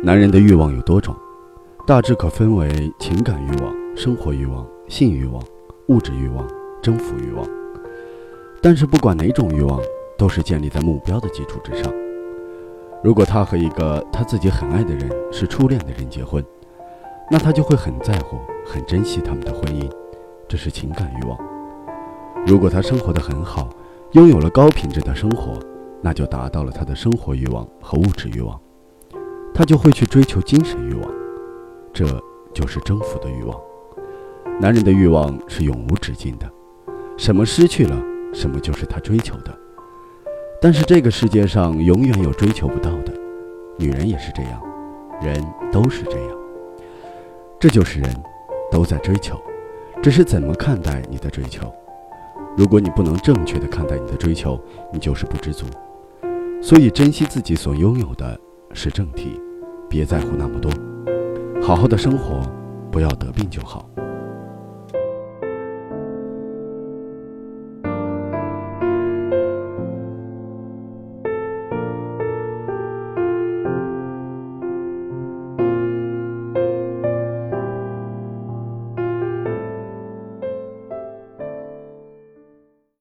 [0.00, 1.12] 男人的欲望有多种，
[1.84, 5.42] 大致可分为情感欲望、生活欲望、性欲望、
[5.88, 6.46] 物质欲望、
[6.80, 7.44] 征服欲望。
[8.62, 9.80] 但是不管哪种欲望，
[10.16, 11.92] 都是建立在目标的基础之上。
[13.02, 16.44] 如果他和一个他自己很爱的人是初恋的人结婚，
[17.28, 19.90] 那他就会很在乎、很珍惜他们的婚姻，
[20.46, 21.36] 这是情感欲望。
[22.46, 23.68] 如果他生活的很好，
[24.12, 25.58] 拥有了高品质的生活，
[26.00, 28.58] 那就达到了他的生活欲望和物质欲望。
[29.58, 31.12] 他就会去追求精神欲望，
[31.92, 32.06] 这
[32.54, 33.60] 就是征服的欲望。
[34.60, 36.48] 男人的欲望是永无止境的，
[37.16, 38.00] 什么失去了，
[38.32, 39.52] 什么就是他追求的。
[40.62, 43.12] 但是这个世界上永远有追求不到的，
[43.76, 44.62] 女人也是这样，
[45.20, 46.38] 人都是这样。
[47.58, 48.08] 这就是人，
[48.70, 49.42] 都在追求，
[50.00, 51.68] 只是怎么看待你的追求。
[52.56, 54.56] 如果你不能正确的看待你的追求，
[54.92, 55.66] 你就是不知足。
[56.62, 58.38] 所以，珍惜自己所拥有的
[58.72, 59.40] 是正题。
[59.88, 60.70] 别在乎那么多，
[61.62, 62.42] 好好的生活，
[62.92, 63.88] 不要得病就好。